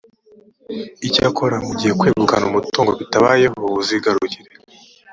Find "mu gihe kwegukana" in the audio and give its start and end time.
1.65-2.43